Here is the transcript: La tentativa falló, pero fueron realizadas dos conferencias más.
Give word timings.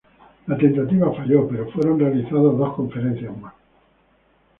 La 0.47 0.57
tentativa 0.57 1.13
falló, 1.15 1.47
pero 1.47 1.69
fueron 1.73 1.99
realizadas 1.99 2.57
dos 2.57 2.73
conferencias 2.75 3.37
más. 3.39 3.53